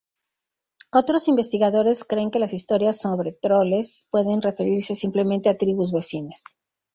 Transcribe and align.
Otros 0.91 1.27
investigadores 1.27 2.03
creen 2.03 2.31
que 2.31 2.39
las 2.39 2.53
historias 2.53 2.97
sobre 2.97 3.33
troles 3.33 4.07
pueden 4.09 4.41
referirse 4.41 4.95
simplemente 4.95 5.47
a 5.47 5.59
tribus 5.59 5.91
vecinas. 5.91 6.43